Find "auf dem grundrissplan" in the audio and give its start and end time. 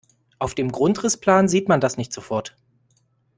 0.39-1.47